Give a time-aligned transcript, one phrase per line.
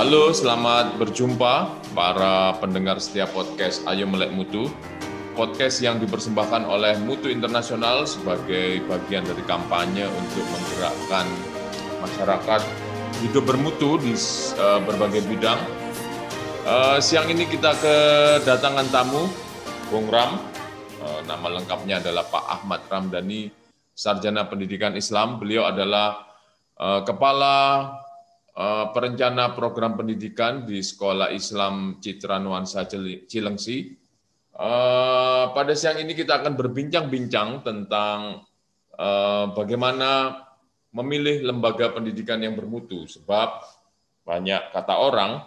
[0.00, 4.72] Halo, selamat berjumpa para pendengar setiap podcast Ayo Melek Mutu.
[5.36, 11.28] Podcast yang dipersembahkan oleh Mutu Internasional sebagai bagian dari kampanye untuk menggerakkan
[12.00, 12.64] masyarakat
[13.20, 14.16] hidup bermutu di
[14.56, 15.60] uh, berbagai bidang.
[16.64, 19.28] Uh, siang ini kita kedatangan tamu,
[19.92, 20.40] Bung Ram.
[21.04, 23.52] Uh, nama lengkapnya adalah Pak Ahmad Ramdhani,
[23.92, 25.36] Sarjana Pendidikan Islam.
[25.36, 26.24] Beliau adalah
[26.80, 27.84] uh, Kepala
[28.90, 32.84] perencana program pendidikan di Sekolah Islam Citra Nuansa
[33.30, 33.94] Cilengsi.
[34.50, 38.44] Eh, pada siang ini kita akan berbincang-bincang tentang
[38.98, 40.42] eh, bagaimana
[40.90, 43.62] memilih lembaga pendidikan yang bermutu, sebab
[44.26, 45.46] banyak kata orang,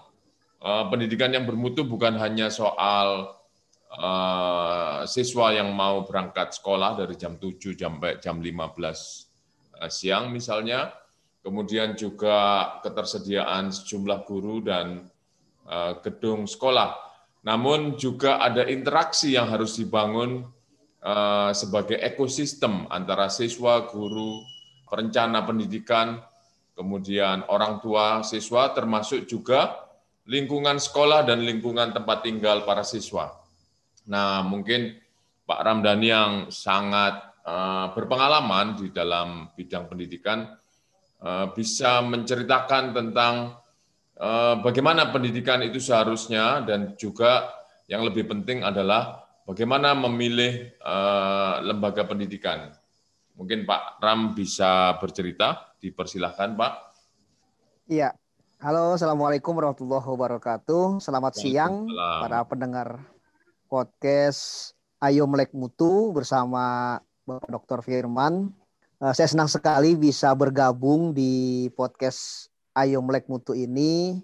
[0.63, 3.35] pendidikan yang bermutu bukan hanya soal
[5.03, 10.95] siswa yang mau berangkat sekolah dari jam 7 sampai jam 15 siang misalnya,
[11.43, 15.05] kemudian juga ketersediaan sejumlah guru dan
[15.67, 16.95] eh, gedung sekolah.
[17.43, 20.47] Namun juga ada interaksi yang harus dibangun
[21.03, 24.39] eh, sebagai ekosistem antara siswa, guru,
[24.87, 26.23] perencana pendidikan,
[26.79, 29.83] kemudian orang tua siswa, termasuk juga
[30.23, 33.35] lingkungan sekolah dan lingkungan tempat tinggal para siswa.
[34.07, 34.95] Nah, mungkin
[35.43, 40.62] Pak Ramdhani yang sangat eh, berpengalaman di dalam bidang pendidikan
[41.55, 43.55] bisa menceritakan tentang
[44.19, 47.47] eh, bagaimana pendidikan itu seharusnya dan juga
[47.87, 52.75] yang lebih penting adalah bagaimana memilih eh, lembaga pendidikan.
[53.33, 56.73] Mungkin Pak Ram bisa bercerita, dipersilahkan Pak.
[57.89, 58.13] Iya,
[58.61, 61.01] halo Assalamualaikum warahmatullahi wabarakatuh.
[61.01, 63.01] Selamat siang para pendengar
[63.65, 66.95] podcast Ayo Melek Mutu bersama
[67.25, 67.79] Bapak Dr.
[67.81, 68.62] Firman
[69.11, 74.23] saya senang sekali bisa bergabung di podcast Ayo Melek Mutu ini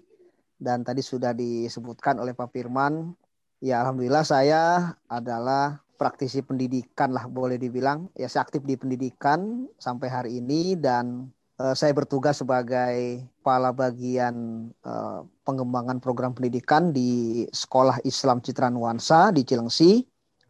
[0.56, 3.12] dan tadi sudah disebutkan oleh Pak Firman.
[3.60, 8.08] Ya alhamdulillah saya adalah praktisi pendidikan lah boleh dibilang.
[8.16, 11.28] Ya saya aktif di pendidikan sampai hari ini dan
[11.60, 19.28] uh, saya bertugas sebagai kepala bagian uh, pengembangan program pendidikan di Sekolah Islam Citra Nuansa
[19.28, 20.00] di Cilengsi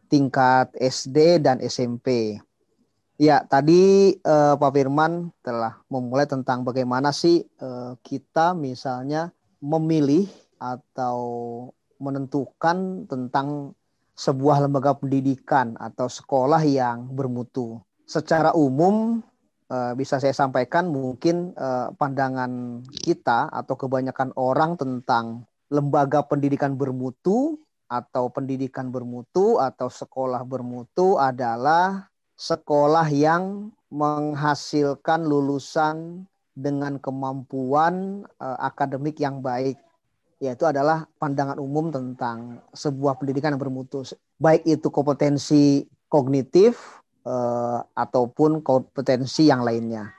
[0.07, 2.39] tingkat SD dan SMP.
[3.21, 9.29] Ya, tadi uh, Pak Firman telah memulai tentang bagaimana sih uh, kita misalnya
[9.61, 10.25] memilih
[10.57, 11.21] atau
[12.01, 13.77] menentukan tentang
[14.17, 17.77] sebuah lembaga pendidikan atau sekolah yang bermutu.
[18.09, 19.21] Secara umum
[19.69, 27.61] uh, bisa saya sampaikan mungkin uh, pandangan kita atau kebanyakan orang tentang lembaga pendidikan bermutu
[27.85, 32.10] atau pendidikan bermutu atau sekolah bermutu adalah
[32.41, 36.25] sekolah yang menghasilkan lulusan
[36.57, 39.77] dengan kemampuan uh, akademik yang baik
[40.41, 44.01] yaitu adalah pandangan umum tentang sebuah pendidikan yang bermutu.
[44.41, 46.81] Baik itu kompetensi kognitif
[47.29, 50.09] uh, ataupun kompetensi yang lainnya.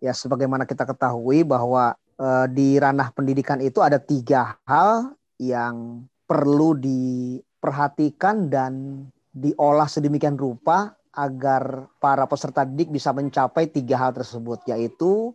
[0.00, 6.72] Ya sebagaimana kita ketahui bahwa uh, di ranah pendidikan itu ada tiga hal yang perlu
[6.80, 9.04] diperhatikan dan
[9.36, 15.34] diolah sedemikian rupa agar para peserta didik bisa mencapai tiga hal tersebut, yaitu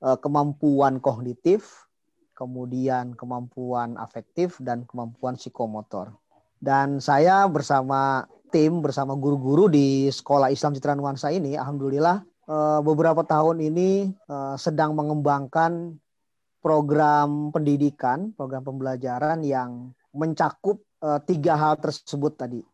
[0.00, 1.84] eh, kemampuan kognitif,
[2.32, 6.16] kemudian kemampuan afektif, dan kemampuan psikomotor.
[6.56, 13.20] Dan saya bersama tim, bersama guru-guru di Sekolah Islam Citra Nuansa ini, Alhamdulillah eh, beberapa
[13.20, 16.00] tahun ini eh, sedang mengembangkan
[16.64, 20.80] program pendidikan, program pembelajaran yang mencakup
[21.28, 22.64] tiga hal tersebut tadi.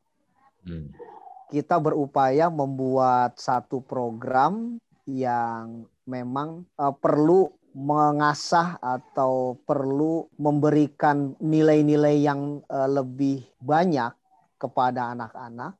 [0.62, 1.09] Hmm
[1.50, 12.62] kita berupaya membuat satu program yang memang uh, perlu mengasah atau perlu memberikan nilai-nilai yang
[12.70, 14.14] uh, lebih banyak
[14.58, 15.74] kepada anak-anak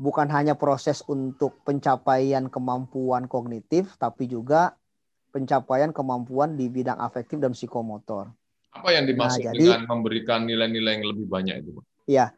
[0.00, 4.72] bukan hanya proses untuk pencapaian kemampuan kognitif tapi juga
[5.30, 8.32] pencapaian kemampuan di bidang afektif dan psikomotor.
[8.72, 11.70] Apa yang dimaksud nah, jadi, dengan memberikan nilai-nilai yang lebih banyak itu?
[12.08, 12.32] Ya,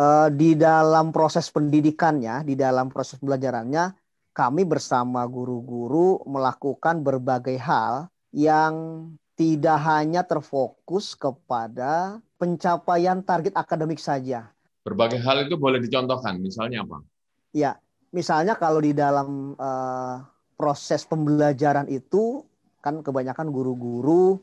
[0.00, 3.92] uh, di dalam proses pendidikannya, di dalam proses pembelajarannya,
[4.32, 9.06] kami bersama guru-guru melakukan berbagai hal yang
[9.36, 14.48] tidak hanya terfokus kepada pencapaian target akademik saja.
[14.80, 17.04] Berbagai hal itu boleh dicontohkan, misalnya apa?
[17.52, 17.76] Ya,
[18.16, 20.24] misalnya kalau di dalam uh,
[20.56, 22.44] proses pembelajaran itu
[22.80, 24.40] kan kebanyakan guru-guru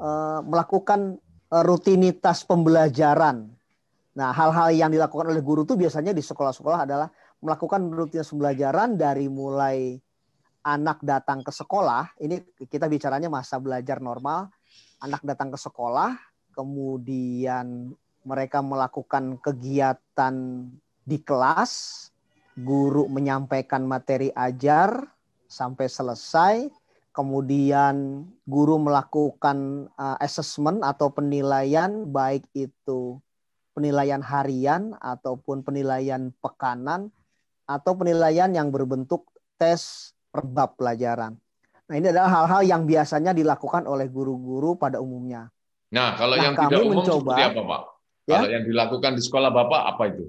[0.00, 3.55] uh, melakukan rutinitas pembelajaran
[4.16, 7.08] Nah, hal-hal yang dilakukan oleh guru itu biasanya di sekolah-sekolah adalah
[7.44, 10.00] melakukan rutinitas pembelajaran dari mulai
[10.64, 12.16] anak datang ke sekolah.
[12.16, 14.48] Ini kita bicaranya masa belajar normal.
[15.04, 16.16] Anak datang ke sekolah,
[16.56, 17.92] kemudian
[18.24, 20.34] mereka melakukan kegiatan
[21.04, 22.08] di kelas,
[22.56, 25.04] guru menyampaikan materi ajar
[25.44, 26.54] sampai selesai,
[27.12, 33.20] kemudian guru melakukan uh, assessment atau penilaian baik itu
[33.76, 37.12] penilaian harian ataupun penilaian pekanan
[37.68, 39.28] atau penilaian yang berbentuk
[39.60, 41.36] tes per bab pelajaran.
[41.86, 45.52] Nah, ini adalah hal-hal yang biasanya dilakukan oleh guru-guru pada umumnya.
[45.92, 47.82] Nah, kalau nah, yang tidak umum mencoba, seperti apa, Pak?
[48.26, 48.38] Ya?
[48.40, 50.24] Kalau yang dilakukan di sekolah Bapak apa itu?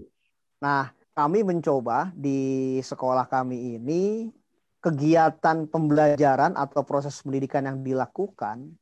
[0.61, 0.83] Nah,
[1.17, 2.39] kami mencoba di
[2.85, 4.29] sekolah kami ini
[4.77, 8.77] kegiatan pembelajaran atau proses pendidikan yang dilakukan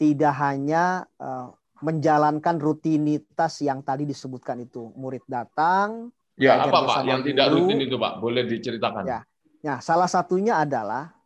[0.00, 1.52] tidak hanya uh,
[1.84, 4.92] menjalankan rutinitas yang tadi disebutkan itu.
[4.96, 6.12] Murid datang.
[6.36, 7.28] Ya, apa Pak yang guru.
[7.32, 8.12] tidak rutin itu Pak?
[8.20, 9.04] Boleh diceritakan.
[9.08, 9.20] Ya.
[9.64, 11.16] Ya, salah satunya adalah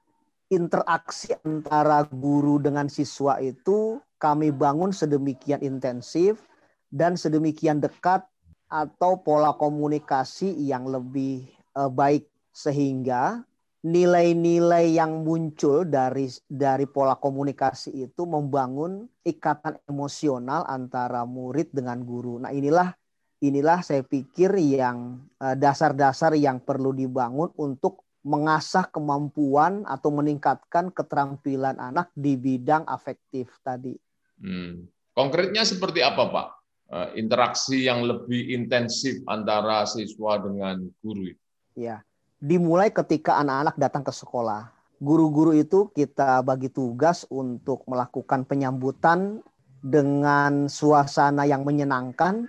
[0.50, 6.46] interaksi antara guru dengan siswa itu kami bangun sedemikian intensif
[6.90, 8.26] dan sedemikian dekat
[8.70, 13.42] atau pola komunikasi yang lebih uh, baik sehingga
[13.80, 22.36] nilai-nilai yang muncul dari dari pola komunikasi itu membangun ikatan emosional antara murid dengan guru.
[22.44, 22.92] Nah, inilah
[23.40, 31.80] inilah saya pikir yang eh, dasar-dasar yang perlu dibangun untuk mengasah kemampuan atau meningkatkan keterampilan
[31.80, 33.96] anak di bidang afektif tadi.
[34.36, 34.84] Hmm.
[35.16, 36.48] Konkretnya seperti apa, Pak?
[36.90, 41.32] Eh, interaksi yang lebih intensif antara siswa dengan guru
[41.78, 42.02] Ya,
[42.40, 44.72] dimulai ketika anak-anak datang ke sekolah.
[45.00, 49.44] Guru-guru itu kita bagi tugas untuk melakukan penyambutan
[49.80, 52.48] dengan suasana yang menyenangkan,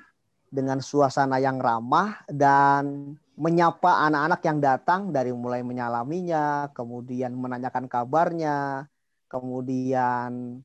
[0.52, 8.88] dengan suasana yang ramah dan menyapa anak-anak yang datang dari mulai menyalaminya, kemudian menanyakan kabarnya,
[9.32, 10.60] kemudian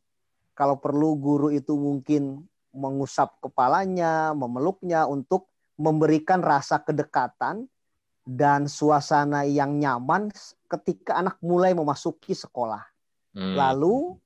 [0.58, 5.46] kalau perlu guru itu mungkin mengusap kepalanya, memeluknya untuk
[5.78, 7.70] memberikan rasa kedekatan
[8.26, 10.34] dan suasana yang nyaman
[10.66, 12.82] ketika anak mulai memasuki sekolah.
[13.38, 13.54] Hmm.
[13.54, 14.18] Lalu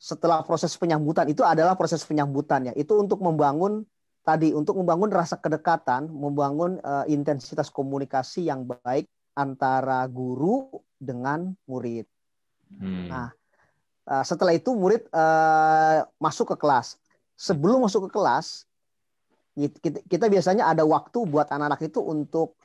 [0.00, 2.74] setelah proses penyambutan itu adalah proses penyambutan ya.
[2.74, 3.84] Itu untuk membangun
[4.24, 9.04] tadi untuk membangun rasa kedekatan, membangun uh, intensitas komunikasi yang baik
[9.36, 12.08] antara guru dengan murid.
[12.72, 13.08] Hmm.
[13.12, 13.28] Nah,
[14.08, 16.96] uh, setelah itu murid uh, masuk ke kelas.
[17.36, 18.68] Sebelum masuk ke kelas,
[19.56, 22.59] kita, kita biasanya ada waktu buat anak-anak itu untuk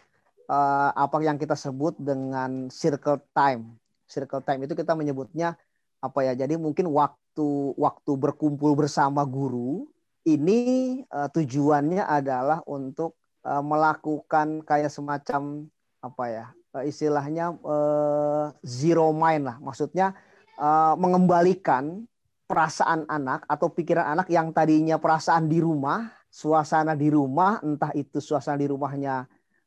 [0.49, 3.77] uh, apa yang kita sebut dengan circle time.
[4.05, 5.57] Circle time itu kita menyebutnya
[6.01, 6.33] apa ya?
[6.37, 9.89] Jadi mungkin waktu waktu berkumpul bersama guru
[10.25, 15.69] ini uh, tujuannya adalah untuk uh, melakukan kayak semacam
[16.01, 20.17] apa ya uh, istilahnya uh, zero mind lah maksudnya
[20.57, 22.03] uh, mengembalikan
[22.45, 28.21] perasaan anak atau pikiran anak yang tadinya perasaan di rumah suasana di rumah entah itu
[28.21, 29.25] suasana di rumahnya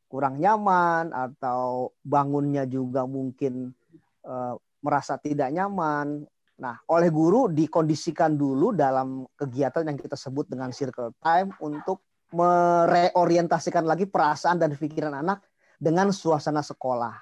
[0.09, 3.71] kurang nyaman atau bangunnya juga mungkin
[4.25, 6.25] uh, merasa tidak nyaman
[6.59, 12.03] Nah, oleh guru dikondisikan dulu dalam kegiatan yang kita sebut dengan circle time untuk
[12.35, 15.47] mereorientasikan lagi perasaan dan pikiran anak
[15.79, 17.15] dengan suasana sekolah.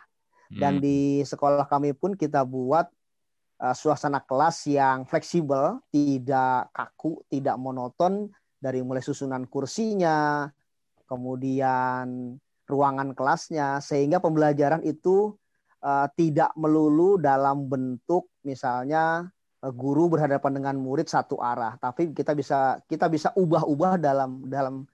[0.49, 0.83] Dan hmm.
[0.83, 2.89] di sekolah kami pun kita buat
[3.61, 10.49] uh, suasana kelas yang fleksibel, tidak kaku, tidak monoton dari mulai susunan kursinya,
[11.05, 15.35] kemudian ruangan kelasnya sehingga pembelajaran itu
[15.83, 19.27] uh, tidak melulu dalam bentuk misalnya
[19.63, 24.85] uh, guru berhadapan dengan murid satu arah, tapi kita bisa kita bisa ubah-ubah dalam dalam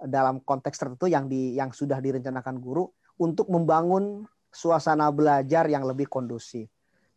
[0.00, 2.88] dalam konteks tertentu yang di yang sudah direncanakan guru
[3.20, 6.66] untuk membangun suasana belajar yang lebih kondusif.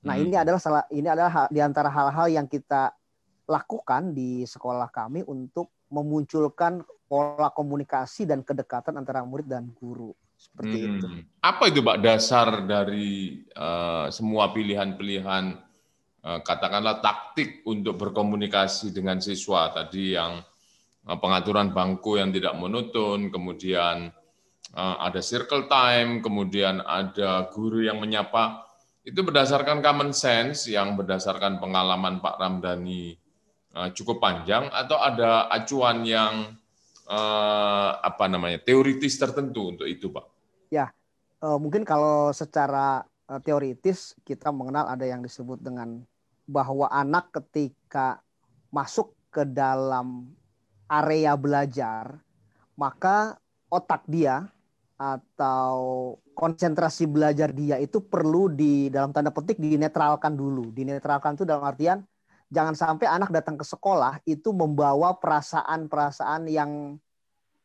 [0.03, 0.23] Nah, hmm.
[0.27, 2.91] ini adalah salah ini adalah di antara hal-hal yang kita
[3.47, 10.77] lakukan di sekolah kami untuk memunculkan pola komunikasi dan kedekatan antara murid dan guru seperti
[10.81, 10.89] hmm.
[10.97, 11.07] itu.
[11.39, 15.55] Apa itu Pak dasar dari uh, semua pilihan-pilihan
[16.25, 20.41] uh, katakanlah taktik untuk berkomunikasi dengan siswa tadi yang
[21.05, 24.09] uh, pengaturan bangku yang tidak monoton, kemudian
[24.73, 28.65] uh, ada circle time, kemudian ada guru yang menyapa.
[29.03, 33.19] Itu berdasarkan common sense yang berdasarkan pengalaman Pak Ramdhani
[33.73, 36.53] cukup panjang atau ada acuan yang
[37.09, 40.25] uh, apa namanya teoritis tertentu untuk itu, Pak?
[40.69, 40.93] Ya,
[41.41, 46.03] uh, mungkin kalau secara uh, teoritis kita mengenal ada yang disebut dengan
[46.45, 48.19] bahwa anak ketika
[48.69, 50.29] masuk ke dalam
[50.91, 52.19] area belajar,
[52.75, 53.39] maka
[53.71, 54.45] otak dia
[54.93, 60.69] atau konsentrasi belajar dia itu perlu di dalam tanda petik dinetralkan dulu.
[60.69, 61.99] Dinetralkan itu dalam artian
[62.53, 67.01] jangan sampai anak datang ke sekolah itu membawa perasaan-perasaan yang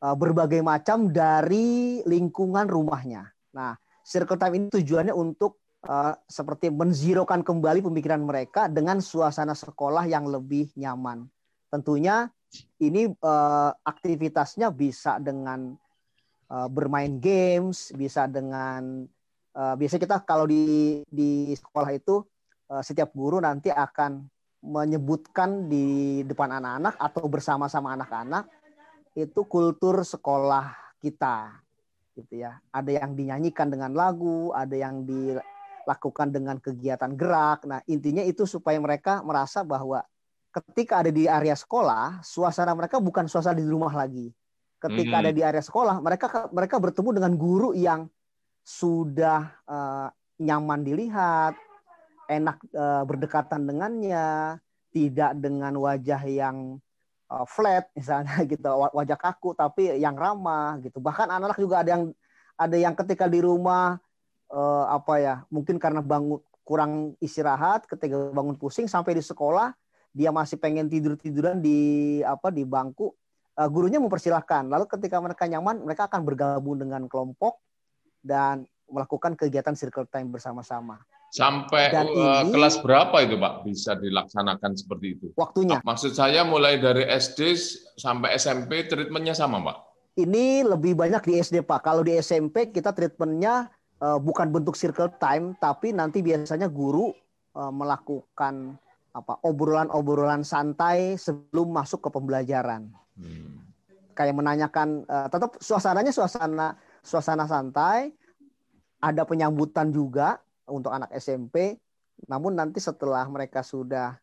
[0.01, 3.29] uh, berbagai macam dari lingkungan rumahnya.
[3.53, 10.09] Nah, circle time ini tujuannya untuk uh, seperti menzirokan kembali pemikiran mereka dengan suasana sekolah
[10.09, 11.29] yang lebih nyaman.
[11.69, 12.33] Tentunya
[12.81, 15.77] ini uh, aktivitasnya bisa dengan
[16.49, 19.05] uh, bermain games, bisa dengan
[19.53, 22.25] uh, biasanya kita kalau di di sekolah itu
[22.73, 24.25] uh, setiap guru nanti akan
[24.59, 28.51] menyebutkan di depan anak-anak atau bersama-sama anak-anak
[29.15, 31.63] itu kultur sekolah kita
[32.19, 32.59] gitu ya.
[32.75, 37.63] Ada yang dinyanyikan dengan lagu, ada yang dilakukan dengan kegiatan gerak.
[37.71, 40.03] Nah, intinya itu supaya mereka merasa bahwa
[40.51, 44.35] ketika ada di area sekolah, suasana mereka bukan suasana di rumah lagi.
[44.79, 45.23] Ketika hmm.
[45.27, 48.07] ada di area sekolah, mereka mereka bertemu dengan guru yang
[48.63, 50.07] sudah uh,
[50.39, 51.59] nyaman dilihat,
[52.29, 54.61] enak uh, berdekatan dengannya,
[54.93, 56.77] tidak dengan wajah yang
[57.33, 61.01] uh, flat misalnya gitu, wajah kaku tapi yang ramah gitu.
[61.01, 62.05] Bahkan anak-anak juga ada yang
[62.59, 63.97] ada yang ketika di rumah
[64.53, 69.73] uh, apa ya, mungkin karena bangun kurang istirahat, ketika bangun pusing sampai di sekolah
[70.13, 73.13] dia masih pengen tidur tiduran di apa di bangku
[73.67, 77.61] gurunya mempersilahkan lalu ketika mereka nyaman mereka akan bergabung dengan kelompok
[78.25, 83.93] dan melakukan kegiatan circle time bersama-sama sampai dan uh, ini, kelas berapa itu pak bisa
[84.01, 87.53] dilaksanakan seperti itu waktunya maksud saya mulai dari SD
[88.01, 89.77] sampai SMP treatmentnya sama pak
[90.19, 93.69] ini lebih banyak di SD pak kalau di SMP kita treatmentnya
[94.01, 97.13] uh, bukan bentuk circle time tapi nanti biasanya guru
[97.55, 98.79] uh, melakukan
[99.19, 102.87] apa obrolan-obrolan santai sebelum masuk ke pembelajaran.
[103.19, 103.67] Hmm.
[104.15, 108.15] Kayak menanyakan uh, tetap suasananya suasana suasana santai,
[109.03, 110.39] ada penyambutan juga
[110.71, 111.77] untuk anak SMP.
[112.27, 114.17] Namun nanti setelah mereka sudah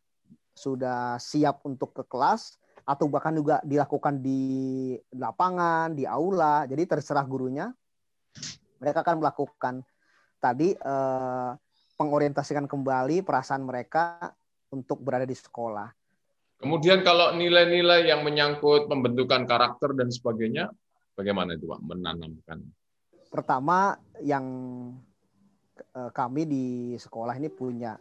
[0.55, 2.55] sudah siap untuk ke kelas
[2.87, 7.73] atau bahkan juga dilakukan di lapangan, di aula, jadi terserah gurunya.
[8.79, 9.75] Mereka akan melakukan
[10.37, 11.51] tadi eh,
[11.97, 14.31] pengorientasikan kembali perasaan mereka
[14.69, 15.89] untuk berada di sekolah.
[16.55, 20.71] Kemudian kalau nilai-nilai yang menyangkut pembentukan karakter dan sebagainya,
[21.17, 22.63] bagaimana itu Pak menanamkan?
[23.27, 24.45] Pertama yang
[25.75, 26.65] eh, kami di
[26.95, 27.99] sekolah ini punya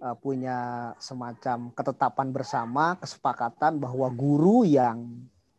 [0.00, 5.08] eh, punya semacam ketetapan bersama, kesepakatan bahwa guru yang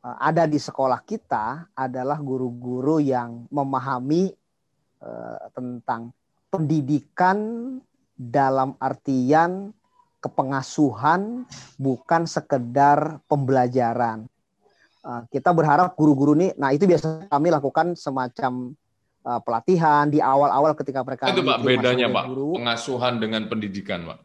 [0.05, 4.33] eh, ada di sekolah kita adalah guru-guru yang memahami
[5.53, 6.09] tentang
[6.49, 7.37] pendidikan
[8.17, 9.69] dalam artian
[10.17, 11.45] kepengasuhan
[11.77, 14.25] bukan sekedar pembelajaran.
[15.29, 18.73] Kita berharap guru-guru ini, nah itu biasa kami lakukan semacam
[19.43, 21.31] pelatihan di awal-awal ketika mereka.
[21.31, 22.55] Itu pak bedanya pak guru.
[22.55, 24.19] pengasuhan dengan pendidikan pak.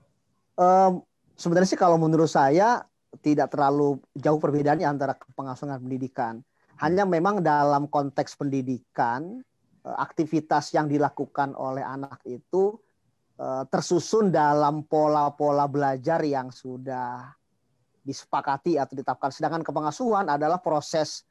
[0.55, 1.03] Um,
[1.35, 2.87] sebenarnya sih kalau menurut saya
[3.21, 6.35] tidak terlalu jauh perbedaannya antara pengasuhan dan pendidikan.
[6.81, 9.43] Hanya memang dalam konteks pendidikan
[9.83, 12.79] uh, aktivitas yang dilakukan oleh anak itu
[13.43, 17.27] Eh, tersusun dalam pola-pola belajar yang sudah
[18.07, 19.35] disepakati atau ditetapkan.
[19.35, 21.27] Sedangkan kepengasuhan adalah proses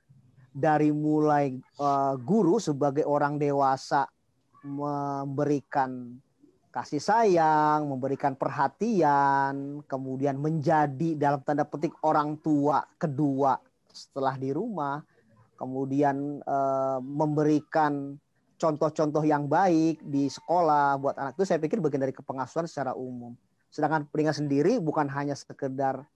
[0.51, 4.03] dari mulai uh, guru sebagai orang dewasa
[4.61, 6.19] memberikan
[6.71, 13.59] kasih sayang, memberikan perhatian, kemudian menjadi dalam tanda petik orang tua kedua
[13.91, 15.03] setelah di rumah,
[15.59, 18.15] kemudian uh, memberikan
[18.55, 23.35] contoh-contoh yang baik di sekolah buat anak itu saya pikir bagian dari kepengasuhan secara umum.
[23.67, 26.07] Sedangkan peringkat sendiri bukan hanya sekedar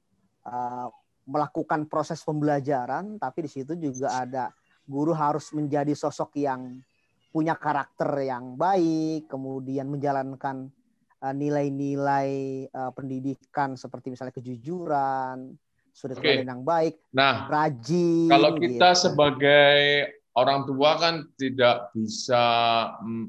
[0.45, 0.87] uh,
[1.25, 4.53] melakukan proses pembelajaran, tapi di situ juga ada
[4.85, 6.77] guru harus menjadi sosok yang
[7.33, 10.69] punya karakter yang baik, kemudian menjalankan
[11.19, 12.29] uh, nilai-nilai
[12.71, 15.51] uh, pendidikan seperti misalnya kejujuran,
[15.91, 16.45] sudut okay.
[16.45, 18.31] yang baik, nah, rajin.
[18.31, 19.01] Kalau kita gitu.
[19.09, 19.75] sebagai
[20.35, 22.43] orang tua kan tidak bisa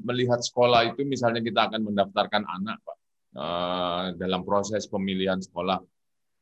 [0.03, 2.97] melihat sekolah itu misalnya kita akan mendaftarkan anak Pak
[3.39, 5.79] eh, dalam proses pemilihan sekolah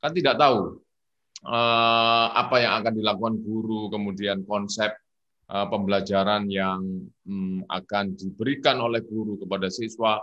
[0.01, 0.81] kan tidak tahu
[1.43, 4.93] eh, apa yang akan dilakukan guru kemudian konsep
[5.51, 6.79] eh, pembelajaran yang
[7.27, 10.21] mm, akan diberikan oleh guru kepada siswa.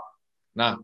[0.52, 0.76] Nah,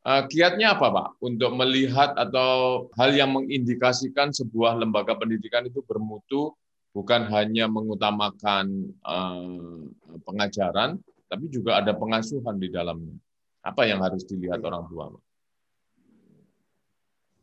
[0.00, 6.56] kiatnya apa Pak untuk melihat atau hal yang mengindikasikan sebuah lembaga pendidikan itu bermutu
[6.90, 9.86] bukan hanya mengutamakan uh,
[10.26, 10.98] pengajaran,
[11.30, 13.14] tapi juga ada pengasuhan di dalamnya.
[13.62, 15.12] Apa yang harus dilihat orang tua?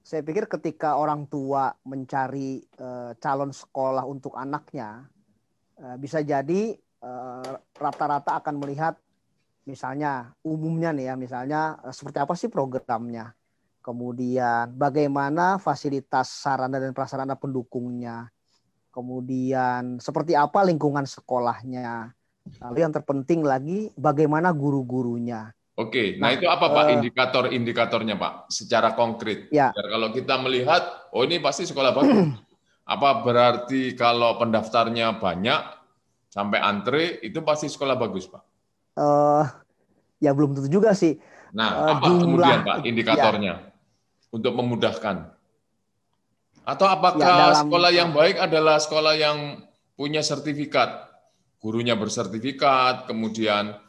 [0.08, 5.04] Saya pikir ketika orang tua mencari uh, calon sekolah untuk anaknya,
[5.84, 6.80] uh, bisa jadi
[7.76, 8.96] rata-rata uh, akan melihat
[9.68, 13.36] misalnya umumnya nih ya, misalnya seperti apa sih programnya.
[13.84, 18.28] kemudian bagaimana fasilitas sarana dan prasarana pendukungnya,
[18.92, 22.12] kemudian seperti apa lingkungan sekolahnya,
[22.64, 25.56] lalu yang terpenting lagi bagaimana guru-gurunya.
[25.78, 29.46] Oke, nah, nah itu apa Pak uh, indikator-indikatornya Pak secara konkret?
[29.54, 29.70] Ya.
[29.70, 30.82] Biar kalau kita melihat,
[31.14, 32.34] oh ini pasti sekolah bagus.
[32.98, 35.62] apa berarti kalau pendaftarnya banyak
[36.34, 38.44] sampai antre itu pasti sekolah bagus Pak?
[38.98, 39.46] Uh,
[40.18, 41.22] ya belum tentu juga sih.
[41.54, 43.70] Nah, uh, apa jumlah, kemudian Pak indikatornya ya.
[44.34, 45.30] untuk memudahkan?
[46.66, 49.62] Atau apakah ya, dalam, sekolah yang baik adalah sekolah yang
[49.94, 51.06] punya sertifikat,
[51.62, 53.87] gurunya bersertifikat, kemudian Eh,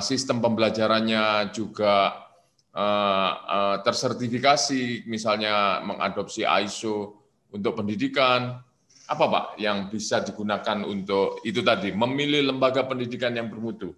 [0.00, 2.24] sistem pembelajarannya juga
[2.72, 7.20] eh, eh, tersertifikasi, misalnya mengadopsi ISO
[7.52, 8.60] untuk pendidikan,
[9.08, 13.96] apa Pak yang bisa digunakan untuk itu tadi, memilih lembaga pendidikan yang bermutu?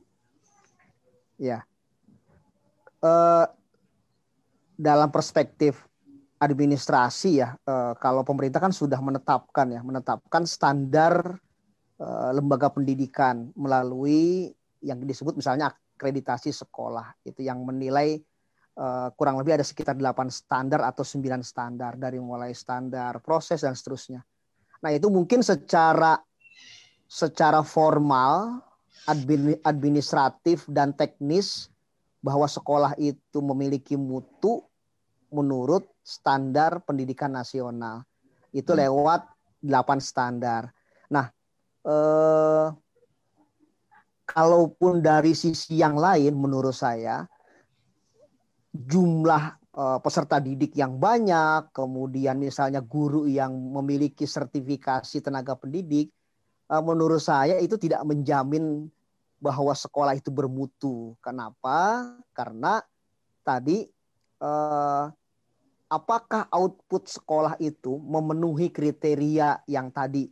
[1.34, 1.66] Ya,
[3.02, 3.48] uh,
[4.78, 5.82] dalam perspektif
[6.38, 11.42] administrasi ya, uh, kalau pemerintah kan sudah menetapkan ya, menetapkan standar
[11.98, 18.16] uh, lembaga pendidikan melalui yang disebut misalnya akreditasi sekolah itu yang menilai
[18.80, 23.76] uh, kurang lebih ada sekitar 8 standar atau 9 standar dari mulai standar proses dan
[23.76, 24.24] seterusnya.
[24.80, 26.16] Nah, itu mungkin secara
[27.10, 28.62] secara formal
[29.66, 31.68] administratif dan teknis
[32.20, 34.60] bahwa sekolah itu memiliki mutu
[35.32, 38.04] menurut standar pendidikan nasional.
[38.52, 38.80] Itu hmm.
[38.86, 39.20] lewat
[39.64, 40.72] 8 standar.
[41.12, 41.26] Nah,
[41.84, 42.66] eh,
[44.30, 47.26] kalaupun dari sisi yang lain menurut saya
[48.70, 56.14] jumlah uh, peserta didik yang banyak, kemudian misalnya guru yang memiliki sertifikasi tenaga pendidik,
[56.70, 58.86] uh, menurut saya itu tidak menjamin
[59.42, 61.18] bahwa sekolah itu bermutu.
[61.18, 62.14] Kenapa?
[62.30, 62.78] Karena
[63.42, 63.88] tadi
[64.38, 65.10] uh,
[65.90, 70.30] apakah output sekolah itu memenuhi kriteria yang tadi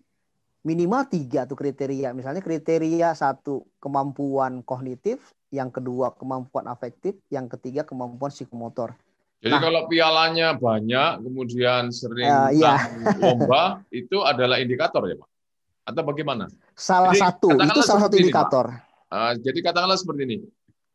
[0.67, 2.15] minimal tiga tuh kriteria.
[2.15, 8.95] Misalnya kriteria satu kemampuan kognitif, yang kedua kemampuan afektif, yang ketiga kemampuan psikomotor.
[9.39, 12.91] Jadi nah, kalau pialanya banyak, kemudian sering uh, iya.
[13.23, 15.29] lomba, itu adalah indikator ya Pak?
[15.95, 16.51] Atau bagaimana?
[16.75, 18.67] Salah jadi, satu, itu salah satu indikator.
[18.75, 20.37] Ini, uh, jadi katakanlah seperti ini,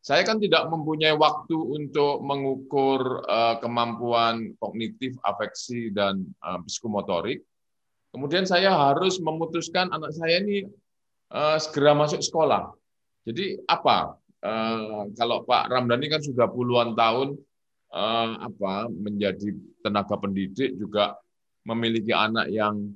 [0.03, 7.39] saya kan tidak mempunyai waktu untuk mengukur uh, kemampuan kognitif, afeksi, dan uh, psikomotorik.
[8.13, 10.69] Kemudian saya harus memutuskan anak saya ini
[11.33, 12.69] uh, segera masuk sekolah.
[13.25, 14.21] Jadi apa?
[14.43, 17.33] Uh, kalau Pak Ramdhani kan sudah puluhan tahun
[17.89, 21.15] uh, apa menjadi tenaga pendidik juga
[21.63, 22.91] memiliki anak yang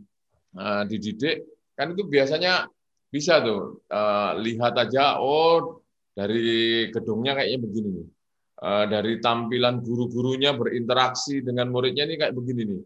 [0.59, 1.47] uh, dididik
[1.79, 2.67] kan itu biasanya
[3.07, 5.79] bisa tuh uh, lihat aja oh
[6.11, 8.07] dari gedungnya kayaknya begini nih.
[8.57, 12.81] Uh, dari tampilan guru-gurunya berinteraksi dengan muridnya ini kayak begini nih.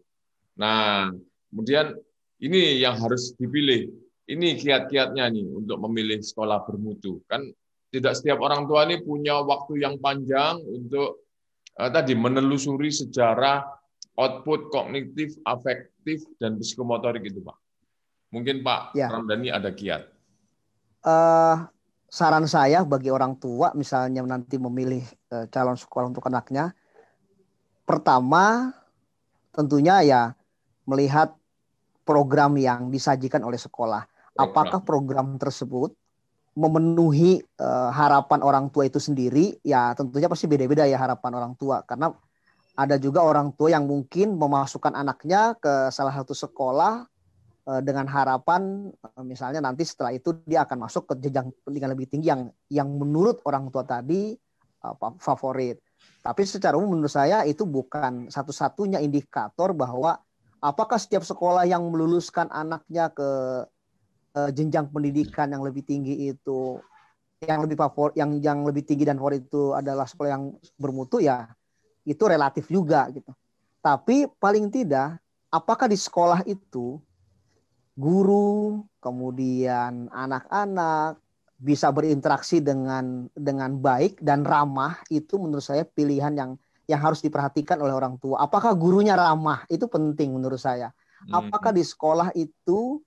[0.60, 1.08] Nah,
[1.48, 1.96] kemudian
[2.42, 3.86] ini yang harus dipilih.
[4.26, 7.22] Ini kiat-kiatnya nih untuk memilih sekolah bermutu.
[7.30, 7.50] Kan
[7.94, 11.22] tidak setiap orang tua ini punya waktu yang panjang untuk
[11.78, 13.62] uh, tadi menelusuri sejarah
[14.18, 17.56] output kognitif, afektif, dan psikomotorik itu, Pak.
[18.32, 19.12] Mungkin Pak ya.
[19.12, 20.08] Ramdhani ada kiat.
[21.02, 21.66] Uh,
[22.08, 25.02] saran saya bagi orang tua misalnya nanti memilih
[25.34, 26.72] uh, calon sekolah untuk anaknya,
[27.84, 28.72] pertama
[29.52, 30.22] tentunya ya
[30.86, 31.34] melihat
[32.02, 34.02] program yang disajikan oleh sekolah.
[34.32, 35.92] Apakah program tersebut
[36.52, 39.60] memenuhi uh, harapan orang tua itu sendiri?
[39.64, 42.12] Ya tentunya pasti beda-beda ya harapan orang tua karena
[42.72, 47.04] ada juga orang tua yang mungkin memasukkan anaknya ke salah satu sekolah
[47.68, 52.08] uh, dengan harapan uh, misalnya nanti setelah itu dia akan masuk ke jenjang pendidikan lebih
[52.08, 54.32] tinggi yang yang menurut orang tua tadi
[54.84, 55.78] uh, favorit.
[56.22, 60.16] Tapi secara umum menurut saya itu bukan satu-satunya indikator bahwa
[60.62, 63.30] apakah setiap sekolah yang meluluskan anaknya ke
[64.32, 66.80] jenjang pendidikan yang lebih tinggi itu
[67.42, 70.44] yang lebih favorit yang yang lebih tinggi dan favorit itu adalah sekolah yang
[70.78, 71.50] bermutu ya
[72.06, 73.28] itu relatif juga gitu.
[73.82, 75.18] Tapi paling tidak
[75.50, 77.02] apakah di sekolah itu
[77.98, 81.18] guru kemudian anak-anak
[81.62, 86.50] bisa berinteraksi dengan dengan baik dan ramah itu menurut saya pilihan yang
[86.92, 88.44] yang harus diperhatikan oleh orang tua.
[88.44, 89.64] Apakah gurunya ramah?
[89.72, 90.92] Itu penting menurut saya.
[91.24, 91.48] Hmm.
[91.48, 93.00] Apakah di sekolah itu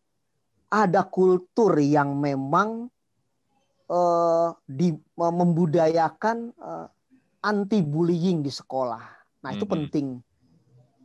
[0.73, 2.89] ada kultur yang memang
[3.87, 6.89] uh, di, uh, membudayakan uh,
[7.45, 9.03] anti bullying di sekolah.
[9.45, 9.73] Nah, itu hmm.
[9.77, 10.07] penting.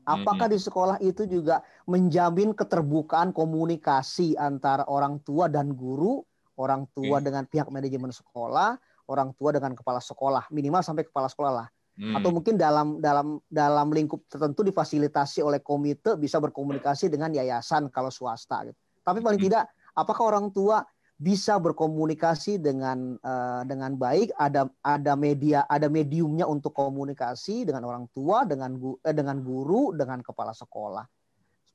[0.09, 0.55] Apakah hmm.
[0.57, 6.25] di sekolah itu juga menjamin keterbukaan komunikasi antara orang tua dan guru,
[6.57, 8.81] orang tua dengan pihak manajemen sekolah,
[9.13, 11.69] orang tua dengan kepala sekolah, minimal sampai kepala sekolah lah
[12.01, 12.17] hmm.
[12.17, 18.09] atau mungkin dalam dalam dalam lingkup tertentu difasilitasi oleh komite bisa berkomunikasi dengan yayasan kalau
[18.09, 18.79] swasta gitu.
[19.05, 19.49] Tapi paling hmm.
[19.53, 20.81] tidak apakah orang tua
[21.21, 28.09] bisa berkomunikasi dengan uh, dengan baik ada ada media ada mediumnya untuk komunikasi dengan orang
[28.17, 31.05] tua dengan eh, dengan guru dengan kepala sekolah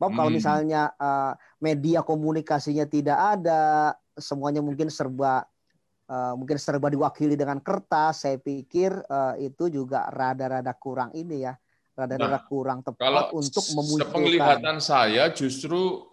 [0.02, 0.18] sebab hmm.
[0.18, 5.46] kalau misalnya uh, media komunikasinya tidak ada semuanya mungkin serba
[6.10, 11.54] uh, mungkin serba diwakili dengan kertas saya pikir uh, itu juga rada-rada kurang ini ya
[11.96, 16.04] rada-rada nah, kurang tepat kalau untuk memunculkan penglihatan saya justru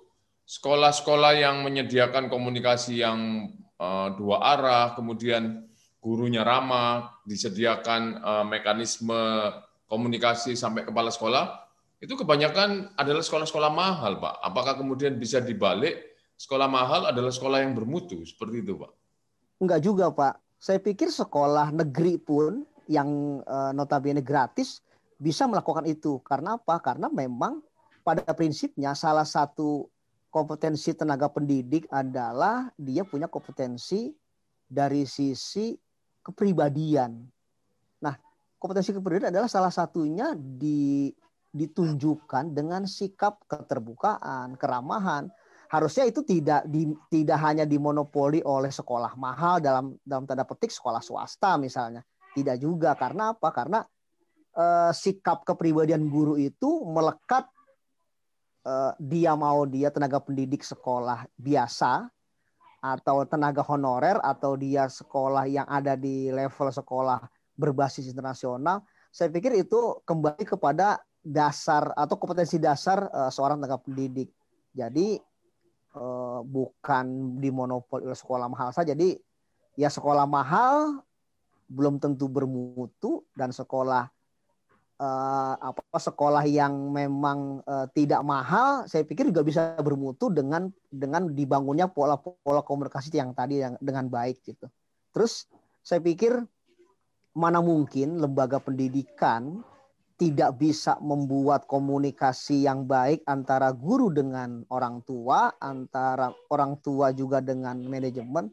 [0.46, 3.50] sekolah-sekolah yang menyediakan komunikasi yang
[3.82, 5.66] uh, dua arah, kemudian
[6.02, 9.16] gurunya ramah, disediakan uh, mekanisme
[9.86, 11.62] komunikasi sampai kepala sekolah,
[12.02, 14.34] itu kebanyakan adalah sekolah-sekolah mahal, Pak.
[14.42, 18.90] Apakah kemudian bisa dibalik sekolah mahal adalah sekolah yang bermutu, seperti itu, Pak?
[19.62, 20.42] Enggak juga, Pak.
[20.58, 24.82] Saya pikir sekolah negeri pun yang uh, notabene gratis
[25.22, 26.18] bisa melakukan itu.
[26.26, 26.82] Karena apa?
[26.82, 27.62] Karena memang
[28.02, 29.86] pada prinsipnya salah satu
[30.34, 34.10] kompetensi tenaga pendidik adalah dia punya kompetensi
[34.66, 35.78] dari sisi
[36.26, 37.22] kepribadian.
[38.02, 38.14] Nah,
[38.58, 41.14] kompetensi kepribadian adalah salah satunya di,
[41.54, 45.30] ditunjukkan dengan sikap keterbukaan, keramahan.
[45.72, 51.00] Harusnya itu tidak di, tidak hanya dimonopoli oleh sekolah mahal dalam dalam tanda petik sekolah
[51.00, 52.04] swasta misalnya.
[52.36, 53.48] Tidak juga karena apa?
[53.48, 53.80] Karena
[54.52, 57.48] eh, sikap kepribadian guru itu melekat
[58.66, 62.06] uh, dia mau dia tenaga pendidik sekolah biasa
[62.82, 67.22] atau tenaga honorer atau dia sekolah yang ada di level sekolah
[67.54, 68.82] berbasis internasional,
[69.14, 74.34] saya pikir itu kembali kepada dasar atau kompetensi dasar uh, seorang tenaga pendidik.
[74.74, 75.20] Jadi
[75.96, 78.92] uh, bukan dimonopoli oleh sekolah mahal saja.
[78.92, 79.16] Jadi
[79.76, 81.00] ya sekolah mahal
[81.72, 84.04] belum tentu bermutu dan sekolah
[85.00, 91.32] uh, apa sekolah yang memang uh, tidak mahal, saya pikir juga bisa bermutu dengan dengan
[91.32, 94.68] dibangunnya pola-pola komunikasi yang tadi yang dengan baik gitu.
[95.16, 95.48] Terus
[95.80, 96.36] saya pikir
[97.32, 99.64] mana mungkin lembaga pendidikan
[100.22, 107.42] tidak bisa membuat komunikasi yang baik antara guru dengan orang tua, antara orang tua juga
[107.42, 108.46] dengan manajemen.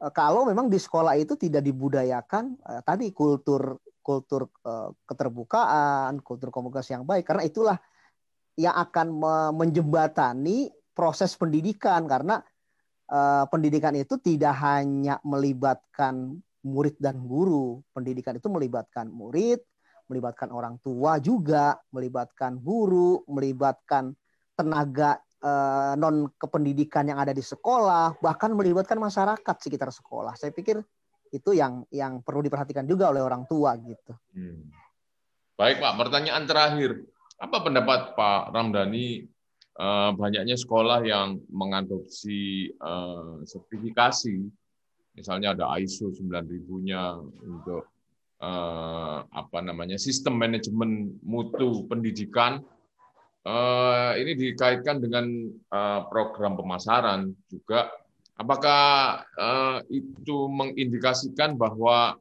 [0.00, 6.92] Eh, kalau memang di sekolah itu tidak dibudayakan tadi kultur kultur uh, keterbukaan, kultur komunikasi
[6.96, 7.78] yang baik karena itulah
[8.60, 9.16] yang akan
[9.56, 12.38] menjembatani proses pendidikan karena
[13.50, 19.58] pendidikan itu tidak hanya melibatkan murid dan guru, pendidikan itu melibatkan murid,
[20.08, 24.12] melibatkan orang tua juga, melibatkan guru, melibatkan
[24.54, 30.36] tenaga uh, non kependidikan yang ada di sekolah, bahkan melibatkan masyarakat sekitar sekolah.
[30.36, 30.80] Saya pikir
[31.34, 34.14] itu yang yang perlu diperhatikan juga oleh orang tua gitu.
[34.32, 34.70] Hmm.
[35.54, 36.98] Baik Pak, pertanyaan terakhir,
[37.38, 39.22] apa pendapat Pak Ramdhani
[39.78, 44.34] eh, banyaknya sekolah yang mengadopsi eh, sertifikasi,
[45.14, 47.93] misalnya ada ISO 9000-nya untuk
[48.44, 52.60] eh, apa namanya sistem manajemen mutu pendidikan.
[53.44, 57.88] Eh, ini dikaitkan dengan eh, program pemasaran juga
[58.34, 59.22] Apakah
[59.94, 62.18] itu mengindikasikan bahwa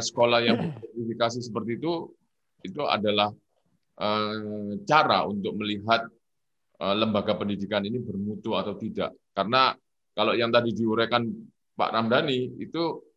[0.00, 2.08] sekolah yang bersertifikasi seperti itu
[2.64, 3.28] itu adalah
[4.88, 6.08] cara untuk melihat
[6.80, 9.12] lembaga pendidikan ini bermutu atau tidak?
[9.36, 9.76] Karena
[10.16, 11.36] kalau yang tadi diuraikan
[11.76, 13.07] Pak Ramdhani itu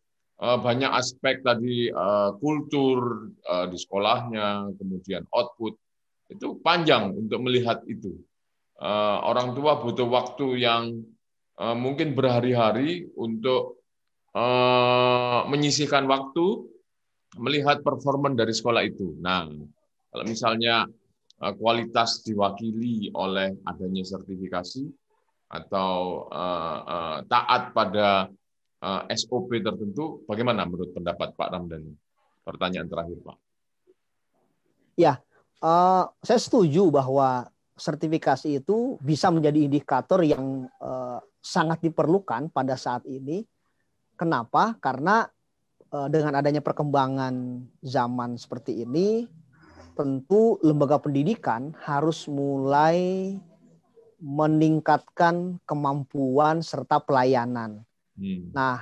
[0.42, 5.78] banyak aspek tadi uh, kultur uh, di sekolahnya, kemudian output
[6.34, 8.18] itu panjang untuk melihat itu.
[9.22, 11.06] Orang tua butuh waktu yang
[11.62, 13.84] Eh, mungkin berhari-hari untuk
[14.32, 16.64] eh, menyisihkan waktu
[17.36, 19.14] melihat performa dari sekolah itu.
[19.20, 19.46] Nah,
[20.10, 20.88] kalau misalnya
[21.38, 24.88] eh, kualitas diwakili oleh adanya sertifikasi
[25.52, 26.32] atau
[27.28, 28.24] taat pada
[29.14, 31.94] SOP tertentu, bagaimana menurut pendapat Pak Ramdhani?
[32.42, 33.38] Pertanyaan terakhir, Pak.
[34.98, 35.22] Ya,
[35.62, 37.46] uh, saya setuju bahwa
[37.78, 43.42] sertifikasi itu bisa menjadi indikator yang uh, sangat diperlukan pada saat ini.
[44.14, 44.78] Kenapa?
[44.78, 45.26] Karena
[45.90, 49.26] eh, dengan adanya perkembangan zaman seperti ini,
[49.98, 53.34] tentu lembaga pendidikan harus mulai
[54.22, 57.82] meningkatkan kemampuan serta pelayanan.
[58.22, 58.54] Hmm.
[58.54, 58.78] Nah,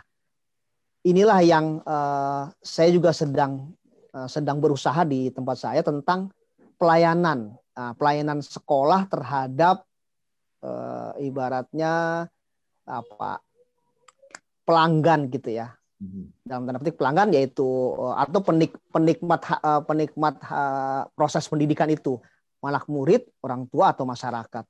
[1.01, 3.73] inilah yang uh, saya juga sedang
[4.13, 6.29] uh, sedang berusaha di tempat saya tentang
[6.77, 9.89] pelayanan, uh, pelayanan sekolah terhadap
[10.61, 12.29] uh, ibaratnya
[12.85, 13.41] apa
[14.69, 15.73] pelanggan gitu ya
[16.49, 19.45] dalam tanda petik pelanggan yaitu atau penik, penikmat
[19.85, 20.41] penikmat
[21.13, 22.17] proses pendidikan itu
[22.65, 24.65] malah murid, orang tua atau masyarakat.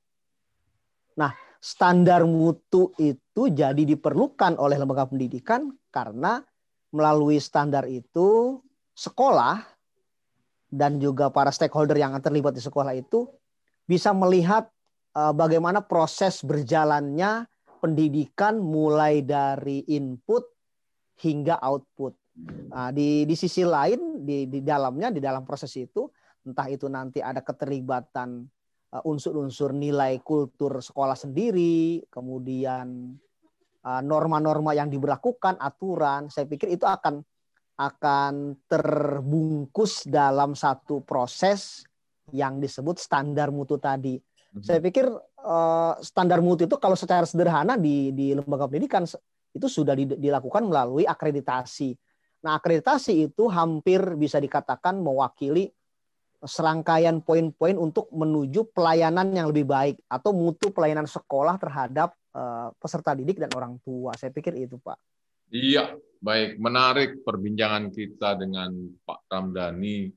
[1.15, 6.41] Nah, standar mutu itu jadi diperlukan oleh lembaga pendidikan karena
[6.89, 8.59] melalui standar itu
[8.97, 9.61] sekolah
[10.73, 13.29] dan juga para stakeholder yang terlibat di sekolah itu
[13.85, 14.73] bisa melihat
[15.13, 17.45] uh, bagaimana proses berjalannya
[17.77, 20.47] pendidikan mulai dari input
[21.21, 22.17] hingga output.
[22.71, 26.07] Nah, di di sisi lain di di dalamnya di dalam proses itu
[26.41, 28.47] entah itu nanti ada keterlibatan
[28.91, 33.15] unsur-unsur nilai kultur sekolah sendiri, kemudian
[33.87, 37.23] uh, norma-norma yang diberlakukan, aturan, saya pikir itu akan
[37.79, 41.87] akan terbungkus dalam satu proses
[42.35, 44.19] yang disebut standar mutu tadi.
[44.19, 44.61] Hmm.
[44.61, 45.07] Saya pikir
[45.41, 49.07] uh, standar mutu itu kalau secara sederhana di di lembaga pendidikan
[49.51, 51.95] itu sudah dilakukan melalui akreditasi.
[52.43, 55.69] Nah, akreditasi itu hampir bisa dikatakan mewakili
[56.41, 63.13] serangkaian poin-poin untuk menuju pelayanan yang lebih baik atau mutu pelayanan sekolah terhadap uh, peserta
[63.13, 64.17] didik dan orang tua.
[64.17, 64.97] Saya pikir itu, Pak.
[65.53, 66.57] Iya, baik.
[66.57, 68.73] Menarik perbincangan kita dengan
[69.05, 70.09] Pak Ramdhani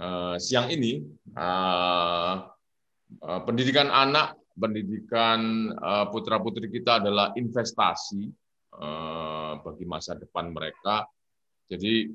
[0.00, 1.04] uh, siang ini.
[1.36, 2.48] Uh,
[3.44, 5.68] pendidikan anak, pendidikan
[6.08, 8.24] putra-putri kita adalah investasi
[9.60, 11.04] bagi masa depan mereka.
[11.68, 12.08] Jadi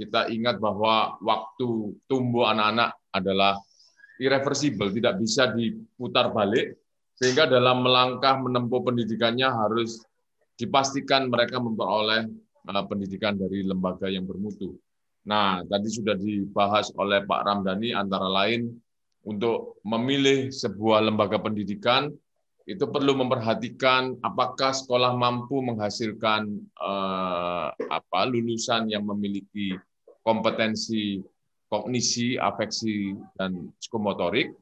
[0.00, 3.60] kita ingat bahwa waktu tumbuh anak-anak adalah
[4.16, 6.80] irreversible, tidak bisa diputar balik,
[7.20, 10.00] sehingga dalam melangkah menempuh pendidikannya harus
[10.56, 12.28] dipastikan mereka memperoleh
[12.68, 14.80] uh, pendidikan dari lembaga yang bermutu.
[15.28, 18.72] Nah, tadi sudah dibahas oleh Pak Ramdhani antara lain
[19.26, 22.08] untuk memilih sebuah lembaga pendidikan
[22.66, 26.50] itu perlu memperhatikan apakah sekolah mampu menghasilkan
[26.82, 29.78] uh, apa lulusan yang memiliki
[30.26, 31.22] kompetensi
[31.66, 34.54] kognisi, afeksi dan psikomotorik.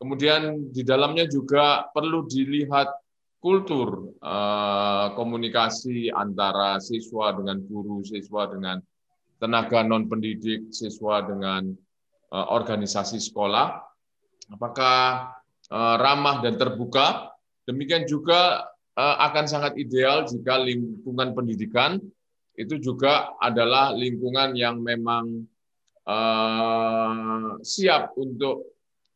[0.00, 2.88] Kemudian di dalamnya juga perlu dilihat
[3.40, 8.80] kultur eh, komunikasi antara siswa dengan guru, siswa dengan
[9.40, 11.68] tenaga non pendidik, siswa dengan
[12.32, 13.66] eh, organisasi sekolah,
[14.56, 15.32] apakah
[15.68, 17.29] eh, ramah dan terbuka.
[17.70, 18.66] Demikian juga
[18.98, 21.96] akan sangat ideal jika lingkungan pendidikan
[22.58, 25.46] itu juga adalah lingkungan yang memang
[27.62, 28.70] siap untuk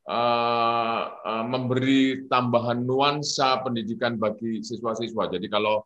[0.05, 5.33] Eh, eh, memberi tambahan nuansa pendidikan bagi siswa-siswa.
[5.33, 5.81] Jadi kalau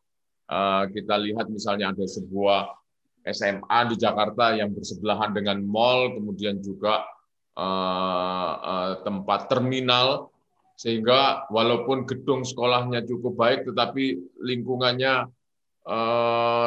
[0.50, 2.66] eh, kita lihat misalnya ada sebuah
[3.30, 7.04] SMA di Jakarta yang bersebelahan dengan mall, kemudian juga
[9.02, 10.30] tempat terminal,
[10.78, 15.26] sehingga walaupun gedung sekolahnya cukup baik, tetapi lingkungannya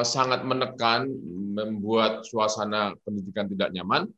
[0.04, 1.08] sangat menekan,
[1.56, 4.10] membuat suasana pendidikan tidak nyaman,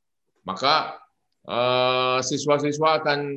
[0.47, 1.03] maka
[1.43, 3.35] Eh, siswa-siswa akan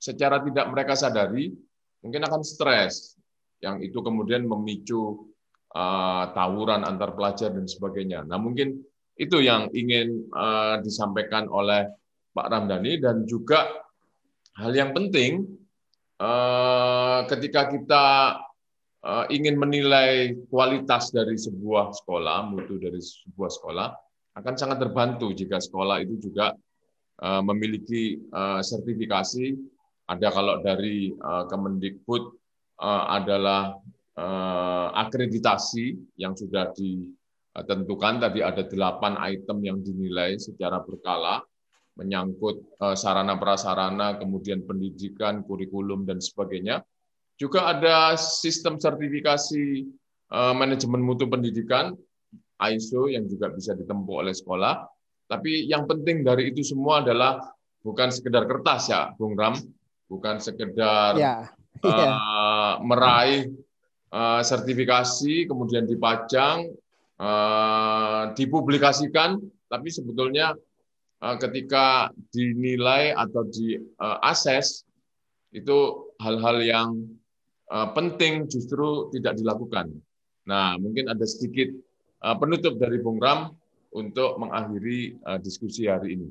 [0.00, 1.52] secara tidak mereka sadari
[2.00, 3.20] mungkin akan stres
[3.60, 5.30] yang itu kemudian memicu
[5.70, 8.26] uh, tawuran antar pelajar dan sebagainya.
[8.26, 8.82] Nah mungkin
[9.14, 11.86] itu yang ingin uh, disampaikan oleh
[12.34, 13.70] Pak Ramdhani dan juga
[14.58, 15.46] hal yang penting
[16.22, 18.04] uh, ketika kita
[19.02, 23.88] uh, ingin menilai kualitas dari sebuah sekolah, mutu dari sebuah sekolah
[24.38, 26.54] akan sangat terbantu jika sekolah itu juga
[27.22, 29.54] Eh, memiliki eh, sertifikasi.
[30.10, 32.24] Ada kalau dari eh, Kemendikbud
[32.82, 33.78] adalah
[34.98, 38.18] akreditasi yang sudah ditentukan.
[38.18, 41.46] Tadi ada delapan item yang dinilai secara berkala
[41.92, 46.80] menyangkut sarana prasarana, kemudian pendidikan, kurikulum dan sebagainya.
[47.36, 49.84] Juga ada sistem sertifikasi
[50.56, 51.92] manajemen mutu pendidikan
[52.56, 54.88] ISO yang juga bisa ditempuh oleh sekolah
[55.32, 57.40] tapi yang penting dari itu semua adalah
[57.80, 59.56] bukan sekedar kertas ya, Bung Ram,
[60.04, 61.48] bukan sekedar ya.
[61.80, 63.48] Uh, meraih
[64.12, 66.68] uh, sertifikasi, kemudian dipajang,
[67.16, 69.40] uh, dipublikasikan,
[69.72, 70.52] tapi sebetulnya
[71.38, 74.82] ketika dinilai atau diakses
[75.54, 75.78] itu
[76.18, 76.90] hal-hal yang
[77.70, 79.94] uh, penting justru tidak dilakukan.
[80.42, 81.70] Nah, mungkin ada sedikit
[82.42, 83.54] penutup dari Bung Ram
[83.94, 86.30] untuk mengakhiri diskusi hari ini.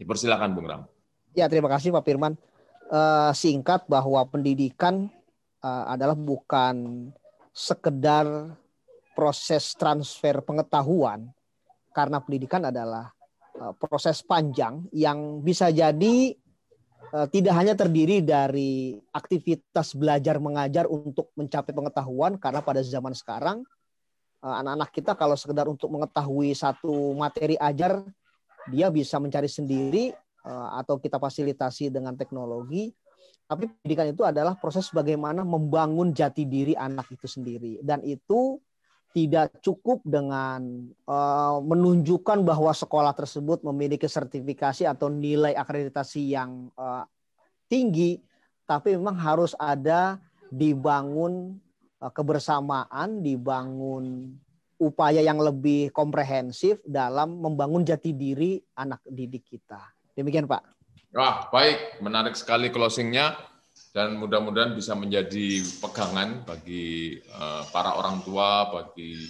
[0.00, 0.82] Dipersilakan Bung Ram.
[1.32, 2.36] Ya, terima kasih Pak Firman.
[3.32, 5.08] Singkat bahwa pendidikan
[5.64, 7.08] adalah bukan
[7.52, 8.56] sekedar
[9.12, 11.28] proses transfer pengetahuan
[11.92, 13.12] karena pendidikan adalah
[13.76, 16.34] proses panjang yang bisa jadi
[17.12, 23.62] uh, tidak hanya terdiri dari aktivitas belajar mengajar untuk mencapai pengetahuan karena pada zaman sekarang
[24.42, 28.02] anak-anak kita kalau sekedar untuk mengetahui satu materi ajar
[28.74, 30.10] dia bisa mencari sendiri
[30.50, 32.90] atau kita fasilitasi dengan teknologi.
[33.46, 37.78] Tapi pendidikan itu adalah proses bagaimana membangun jati diri anak itu sendiri.
[37.84, 38.56] Dan itu
[39.12, 47.04] tidak cukup dengan uh, menunjukkan bahwa sekolah tersebut memiliki sertifikasi atau nilai akreditasi yang uh,
[47.68, 48.18] tinggi,
[48.64, 50.16] tapi memang harus ada
[50.48, 51.60] dibangun
[52.00, 54.32] uh, kebersamaan, dibangun
[54.80, 59.92] upaya yang lebih komprehensif dalam membangun jati diri anak didik kita.
[60.16, 60.64] Demikian Pak.
[61.12, 62.00] Wah, baik.
[62.00, 63.36] Menarik sekali closingnya
[63.92, 69.20] dan mudah-mudahan bisa menjadi pegangan bagi uh, para orang tua, bagi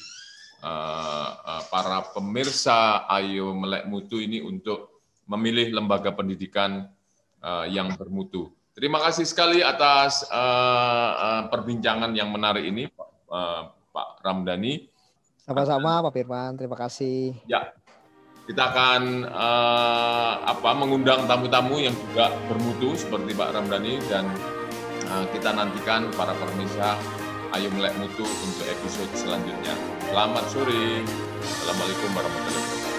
[0.63, 6.87] uh, uh, para pemirsa Ayo Melek Mutu ini untuk memilih lembaga pendidikan
[7.43, 8.55] uh, yang bermutu.
[8.73, 12.87] Terima kasih sekali atas uh, uh, perbincangan yang menarik ini,
[13.29, 14.87] uh, Pak Ramdhani.
[15.43, 16.55] Sama-sama, Pak Firman.
[16.55, 17.35] Terima kasih.
[17.51, 17.75] Ya,
[18.47, 24.31] kita akan uh, apa mengundang tamu-tamu yang juga bermutu seperti Pak Ramdhani dan
[25.13, 26.97] Nah, kita nantikan para pemirsa
[27.53, 29.77] Ayo Melek Mutu untuk episode selanjutnya.
[30.09, 31.05] Selamat sore.
[31.45, 32.93] Assalamualaikum warahmatullahi wabarakatuh.